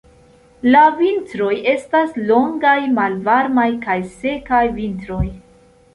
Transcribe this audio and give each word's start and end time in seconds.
La 0.75 0.79
vintroj 1.01 1.51
estas 1.73 2.17
longaj, 2.31 2.73
malvarmaj 2.97 3.69
kaj 3.87 3.99
sekaj 4.15 4.67
vintroj. 4.79 5.25